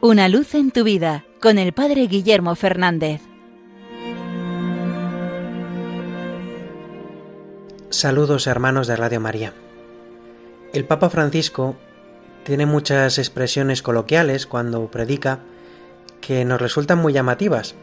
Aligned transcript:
Una 0.00 0.28
luz 0.28 0.54
en 0.54 0.70
tu 0.70 0.84
vida 0.84 1.24
con 1.40 1.58
el 1.58 1.72
Padre 1.72 2.06
Guillermo 2.06 2.54
Fernández. 2.54 3.20
Saludos 7.90 8.46
hermanos 8.46 8.86
de 8.86 8.94
Radio 8.94 9.18
María. 9.18 9.54
El 10.72 10.84
Papa 10.84 11.10
Francisco 11.10 11.74
tiene 12.44 12.64
muchas 12.64 13.18
expresiones 13.18 13.82
coloquiales 13.82 14.46
cuando 14.46 14.88
predica 14.88 15.40
que 16.20 16.44
nos 16.44 16.60
resultan 16.60 16.98
muy 16.98 17.12
llamativas. 17.12 17.74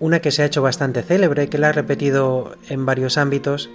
Una 0.00 0.18
que 0.18 0.32
se 0.32 0.42
ha 0.42 0.46
hecho 0.46 0.62
bastante 0.62 1.04
célebre, 1.04 1.48
que 1.48 1.58
la 1.58 1.68
ha 1.68 1.72
repetido 1.72 2.56
en 2.68 2.86
varios 2.86 3.18
ámbitos, 3.18 3.70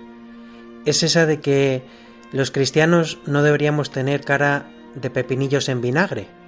es 0.84 1.04
esa 1.04 1.26
de 1.26 1.40
que 1.40 1.86
los 2.34 2.52
cristianos 2.52 3.20
no 3.26 3.44
deberíamos 3.44 3.92
tener 3.92 4.26
cara 4.26 4.70
de 4.96 5.10
pepinillos 5.10 5.70
en 5.70 5.80
vinagre, 5.80 6.43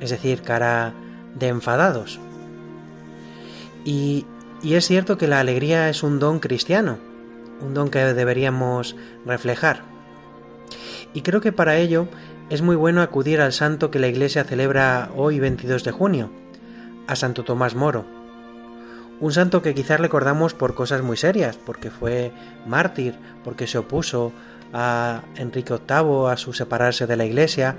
es 0.00 0.10
decir, 0.10 0.42
cara 0.42 0.94
de 1.34 1.48
enfadados. 1.48 2.18
Y, 3.84 4.26
y 4.62 4.74
es 4.74 4.86
cierto 4.86 5.18
que 5.18 5.28
la 5.28 5.40
alegría 5.40 5.88
es 5.88 6.02
un 6.02 6.18
don 6.18 6.38
cristiano, 6.38 6.98
un 7.60 7.74
don 7.74 7.90
que 7.90 7.98
deberíamos 8.00 8.96
reflejar. 9.24 9.82
Y 11.12 11.22
creo 11.22 11.40
que 11.40 11.52
para 11.52 11.76
ello 11.76 12.08
es 12.50 12.62
muy 12.62 12.76
bueno 12.76 13.02
acudir 13.02 13.40
al 13.40 13.52
santo 13.52 13.90
que 13.90 13.98
la 13.98 14.08
Iglesia 14.08 14.44
celebra 14.44 15.10
hoy 15.16 15.38
22 15.38 15.84
de 15.84 15.90
junio, 15.92 16.30
a 17.06 17.16
Santo 17.16 17.44
Tomás 17.44 17.74
Moro. 17.74 18.04
Un 19.20 19.32
santo 19.32 19.60
que 19.62 19.74
quizás 19.74 20.00
recordamos 20.00 20.54
por 20.54 20.74
cosas 20.74 21.02
muy 21.02 21.16
serias, 21.16 21.56
porque 21.56 21.90
fue 21.90 22.32
mártir, 22.66 23.14
porque 23.44 23.66
se 23.66 23.78
opuso 23.78 24.32
a 24.72 25.22
Enrique 25.36 25.74
VIII 25.74 26.30
a 26.30 26.36
su 26.36 26.52
separarse 26.52 27.06
de 27.06 27.16
la 27.16 27.24
Iglesia, 27.24 27.76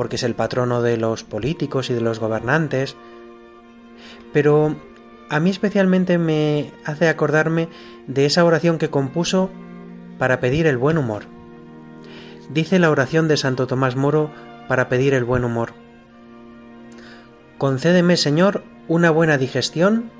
porque 0.00 0.16
es 0.16 0.22
el 0.22 0.34
patrono 0.34 0.80
de 0.80 0.96
los 0.96 1.24
políticos 1.24 1.90
y 1.90 1.92
de 1.92 2.00
los 2.00 2.20
gobernantes. 2.20 2.96
Pero 4.32 4.74
a 5.28 5.40
mí 5.40 5.50
especialmente 5.50 6.16
me 6.16 6.72
hace 6.86 7.06
acordarme 7.06 7.68
de 8.06 8.24
esa 8.24 8.46
oración 8.46 8.78
que 8.78 8.88
compuso 8.88 9.50
para 10.18 10.40
pedir 10.40 10.66
el 10.66 10.78
buen 10.78 10.96
humor. 10.96 11.24
Dice 12.48 12.78
la 12.78 12.88
oración 12.88 13.28
de 13.28 13.36
Santo 13.36 13.66
Tomás 13.66 13.94
Moro 13.94 14.30
para 14.68 14.88
pedir 14.88 15.12
el 15.12 15.24
buen 15.24 15.44
humor. 15.44 15.74
Concédeme, 17.58 18.16
Señor, 18.16 18.64
una 18.88 19.10
buena 19.10 19.36
digestión 19.36 20.10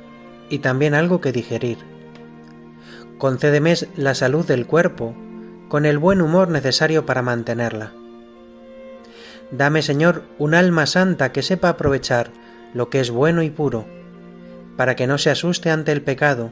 y 0.51 0.59
también 0.59 0.93
algo 0.93 1.23
que 1.23 1.33
digerir. 1.33 1.79
Concédeme 3.17 3.73
la 3.97 4.15
salud 4.15 4.45
del 4.45 4.67
cuerpo, 4.67 5.15
con 5.71 5.87
el 5.87 5.97
buen 5.97 6.21
humor 6.21 6.51
necesario 6.51 7.07
para 7.07 7.23
mantenerla. 7.23 7.95
Dame, 9.51 9.83
Señor, 9.83 10.23
un 10.39 10.55
alma 10.55 10.87
santa 10.87 11.33
que 11.33 11.43
sepa 11.43 11.71
aprovechar 11.71 12.31
lo 12.73 12.89
que 12.89 13.01
es 13.01 13.11
bueno 13.11 13.43
y 13.43 13.51
puro, 13.51 13.85
para 14.77 14.95
que 14.97 15.07
no 15.07 15.19
se 15.19 15.31
asuste 15.31 15.71
ante 15.71 15.93
el 15.93 16.03
pecado, 16.03 16.51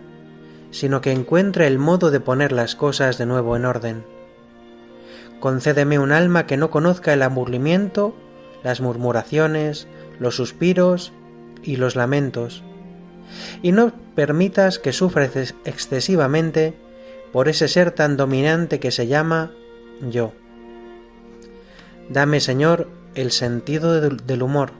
sino 0.70 1.00
que 1.00 1.12
encuentre 1.12 1.66
el 1.66 1.78
modo 1.78 2.10
de 2.10 2.20
poner 2.20 2.52
las 2.52 2.74
cosas 2.74 3.16
de 3.16 3.26
nuevo 3.26 3.56
en 3.56 3.64
orden. 3.64 4.04
Concédeme 5.40 5.98
un 5.98 6.10
alma 6.12 6.46
que 6.46 6.56
no 6.56 6.70
conozca 6.70 7.12
el 7.12 7.22
aburrimiento, 7.22 8.16
las 8.64 8.80
murmuraciones, 8.80 9.86
los 10.18 10.34
suspiros 10.34 11.12
y 11.62 11.76
los 11.76 11.94
lamentos, 11.94 12.64
y 13.62 13.72
no 13.72 13.92
permitas 14.16 14.80
que 14.80 14.92
sufra 14.92 15.30
excesivamente 15.64 16.74
por 17.32 17.48
ese 17.48 17.68
ser 17.68 17.92
tan 17.92 18.16
dominante 18.16 18.80
que 18.80 18.90
se 18.90 19.06
llama 19.06 19.52
yo. 20.00 20.32
Dame, 22.08 22.40
Señor, 22.40 22.88
el 23.14 23.32
sentido 23.32 24.00
del 24.00 24.42
humor. 24.42 24.72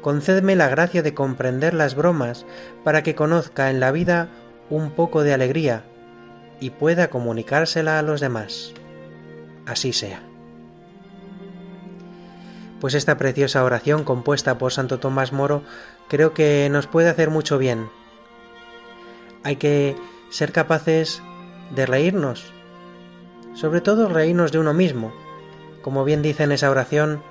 Concédeme 0.00 0.54
la 0.54 0.68
gracia 0.68 1.02
de 1.02 1.14
comprender 1.14 1.74
las 1.74 1.96
bromas 1.96 2.46
para 2.84 3.02
que 3.02 3.14
conozca 3.14 3.70
en 3.70 3.80
la 3.80 3.90
vida 3.90 4.28
un 4.70 4.90
poco 4.90 5.22
de 5.22 5.34
alegría 5.34 5.84
y 6.60 6.70
pueda 6.70 7.08
comunicársela 7.08 7.98
a 7.98 8.02
los 8.02 8.20
demás. 8.20 8.74
Así 9.66 9.92
sea. 9.92 10.22
Pues 12.80 12.94
esta 12.94 13.16
preciosa 13.16 13.64
oración 13.64 14.04
compuesta 14.04 14.58
por 14.58 14.72
Santo 14.72 15.00
Tomás 15.00 15.32
Moro 15.32 15.62
creo 16.08 16.34
que 16.34 16.68
nos 16.70 16.86
puede 16.86 17.08
hacer 17.08 17.30
mucho 17.30 17.58
bien. 17.58 17.88
Hay 19.42 19.56
que 19.56 19.96
ser 20.30 20.52
capaces 20.52 21.22
de 21.74 21.86
reírnos, 21.86 22.52
sobre 23.54 23.80
todo 23.80 24.08
reírnos 24.08 24.52
de 24.52 24.58
uno 24.58 24.74
mismo, 24.74 25.12
como 25.84 26.02
bien 26.02 26.22
dice 26.22 26.44
en 26.44 26.52
esa 26.52 26.70
oración, 26.70 27.22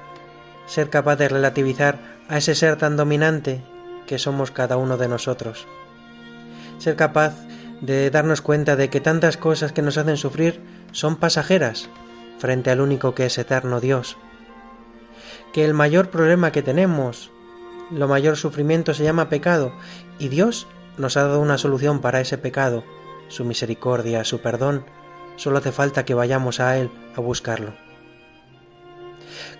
ser 0.68 0.92
capaz 0.92 1.16
de 1.16 1.28
relativizar 1.28 1.98
a 2.30 2.38
ese 2.38 2.54
ser 2.54 2.78
tan 2.78 2.96
dominante 2.96 3.64
que 4.06 4.20
somos 4.20 4.52
cada 4.52 4.78
uno 4.78 4.96
de 4.96 5.08
nosotros. 5.08 5.66
Ser 6.78 6.96
capaz 6.96 7.34
de 7.82 8.12
darnos 8.12 8.42
cuenta 8.42 8.76
de 8.76 8.92
que 8.92 9.02
tantas 9.02 9.38
cosas 9.38 9.72
que 9.72 9.82
nos 9.82 9.98
hacen 9.98 10.18
sufrir 10.18 10.62
son 10.92 11.16
pasajeras 11.16 11.90
frente 12.38 12.70
al 12.70 12.80
único 12.80 13.16
que 13.16 13.26
es 13.26 13.40
eterno 13.40 13.82
Dios. 13.82 14.18
Que 15.52 15.66
el 15.66 15.74
mayor 15.74 16.12
problema 16.12 16.52
que 16.52 16.62
tenemos, 16.62 17.32
lo 17.90 18.08
mayor 18.08 18.38
sufrimiento 18.38 18.94
se 18.94 19.04
llama 19.04 19.30
pecado 19.30 19.74
y 20.20 20.28
Dios 20.28 20.68
nos 21.00 21.18
ha 21.18 21.24
dado 21.24 21.40
una 21.40 21.58
solución 21.58 22.02
para 22.02 22.22
ese 22.22 22.38
pecado, 22.38 22.84
su 23.30 23.46
misericordia, 23.46 24.24
su 24.24 24.42
perdón, 24.42 24.86
solo 25.38 25.58
hace 25.58 25.72
falta 25.72 26.06
que 26.06 26.14
vayamos 26.14 26.60
a 26.60 26.78
Él 26.78 26.92
a 27.16 27.20
buscarlo. 27.20 27.74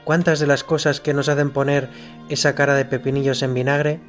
¿Cuántas 0.04 0.40
de 0.40 0.48
las 0.48 0.64
cosas 0.64 1.00
que 1.00 1.14
nos 1.14 1.30
hacen 1.30 1.52
poner 1.52 1.90
esa 2.30 2.56
cara 2.56 2.76
de 2.76 2.86
pepinillos 2.86 3.42
en 3.42 3.54
vinagre 3.54 4.00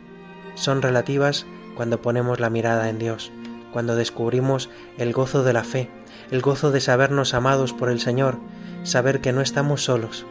son 0.54 0.82
relativas 0.82 1.46
cuando 1.76 2.00
ponemos 2.02 2.40
la 2.40 2.50
mirada 2.50 2.88
en 2.88 2.98
Dios, 2.98 3.32
cuando 3.72 3.96
descubrimos 3.96 4.70
el 4.98 5.12
gozo 5.12 5.42
de 5.42 5.52
la 5.52 5.64
fe, 5.64 5.90
el 6.30 6.40
gozo 6.40 6.70
de 6.70 6.80
sabernos 6.80 7.34
amados 7.34 7.72
por 7.72 7.88
el 7.88 8.00
Señor, 8.00 8.38
saber 8.82 9.20
que 9.20 9.32
no 9.32 9.40
estamos 9.40 9.84
solos? 9.84 10.26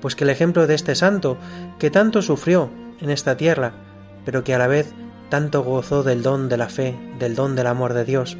Pues 0.00 0.16
que 0.16 0.24
el 0.24 0.30
ejemplo 0.30 0.66
de 0.66 0.74
este 0.74 0.94
santo, 0.94 1.38
que 1.78 1.90
tanto 1.90 2.20
sufrió 2.22 2.70
en 3.00 3.10
esta 3.10 3.36
tierra, 3.36 3.72
pero 4.24 4.44
que 4.44 4.54
a 4.54 4.58
la 4.58 4.66
vez 4.66 4.92
tanto 5.28 5.62
gozó 5.62 6.02
del 6.02 6.22
don 6.22 6.48
de 6.48 6.56
la 6.56 6.68
fe, 6.68 6.96
del 7.18 7.34
don 7.34 7.56
del 7.56 7.66
amor 7.66 7.94
de 7.94 8.04
Dios, 8.04 8.36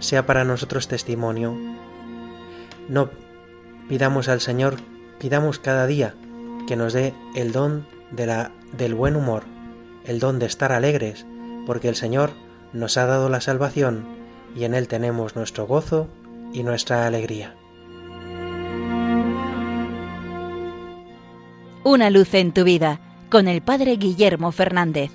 sea 0.00 0.26
para 0.26 0.44
nosotros 0.44 0.88
testimonio. 0.88 1.56
No 2.88 3.10
pidamos 3.88 4.28
al 4.28 4.40
Señor, 4.40 4.76
pidamos 5.18 5.58
cada 5.58 5.86
día 5.86 6.14
que 6.66 6.76
nos 6.76 6.92
dé 6.92 7.14
el 7.34 7.52
don 7.52 7.86
de 8.10 8.26
la, 8.26 8.52
del 8.76 8.94
buen 8.94 9.16
humor, 9.16 9.44
el 10.04 10.18
don 10.18 10.38
de 10.38 10.46
estar 10.46 10.72
alegres, 10.72 11.26
porque 11.66 11.88
el 11.88 11.96
Señor 11.96 12.30
nos 12.72 12.96
ha 12.96 13.06
dado 13.06 13.28
la 13.28 13.40
salvación 13.40 14.04
y 14.56 14.64
en 14.64 14.74
Él 14.74 14.88
tenemos 14.88 15.36
nuestro 15.36 15.66
gozo 15.66 16.08
y 16.52 16.62
nuestra 16.62 17.06
alegría. 17.06 17.54
Una 21.84 22.10
luz 22.10 22.34
en 22.34 22.52
tu 22.52 22.64
vida 22.64 23.00
con 23.30 23.48
el 23.48 23.62
Padre 23.62 23.96
Guillermo 23.96 24.52
Fernández. 24.52 25.10